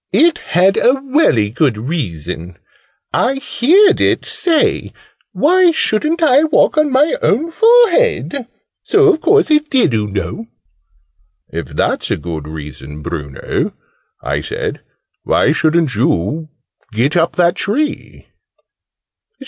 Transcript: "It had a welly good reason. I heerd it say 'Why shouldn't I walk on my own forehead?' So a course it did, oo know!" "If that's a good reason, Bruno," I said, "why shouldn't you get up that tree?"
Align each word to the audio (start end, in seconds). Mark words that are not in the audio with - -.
"It 0.11 0.39
had 0.57 0.77
a 0.77 0.95
welly 0.99 1.51
good 1.51 1.77
reason. 1.77 2.57
I 3.13 3.35
heerd 3.35 4.01
it 4.01 4.25
say 4.25 4.93
'Why 5.31 5.69
shouldn't 5.69 6.23
I 6.23 6.43
walk 6.45 6.75
on 6.75 6.91
my 6.91 7.17
own 7.21 7.51
forehead?' 7.51 8.47
So 8.81 9.13
a 9.13 9.19
course 9.19 9.51
it 9.51 9.69
did, 9.69 9.93
oo 9.93 10.07
know!" 10.07 10.47
"If 11.49 11.67
that's 11.67 12.09
a 12.09 12.17
good 12.17 12.47
reason, 12.47 13.03
Bruno," 13.03 13.73
I 14.23 14.41
said, 14.41 14.81
"why 15.21 15.51
shouldn't 15.51 15.93
you 15.93 16.49
get 16.91 17.15
up 17.15 17.35
that 17.35 17.55
tree?" 17.55 18.25